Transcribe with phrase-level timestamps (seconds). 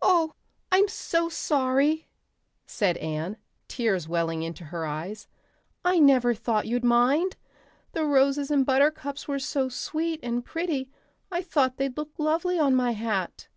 [0.00, 0.32] "Oh,
[0.70, 2.08] I'm so sorry,"
[2.64, 3.36] said Anne,
[3.68, 5.28] tears welling into her eyes.
[5.84, 7.36] "I never thought you'd mind.
[7.92, 10.90] The roses and buttercups were so sweet and pretty
[11.30, 13.48] I thought they'd look lovely on my hat.